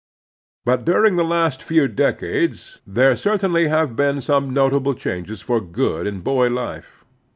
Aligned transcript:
But 0.65 0.83
during 0.83 1.15
the 1.15 1.23
last 1.23 1.61
few 1.61 1.87
decades 1.87 2.81
there 2.87 3.15
certainly 3.15 3.67
have 3.67 3.95
been 3.95 4.19
some 4.19 4.51
nota 4.51 4.79
ble 4.79 4.95
changes 4.95 5.41
for 5.43 5.61
good 5.61 6.07
in 6.07 6.21
boy 6.21 6.47
life. 6.49 7.05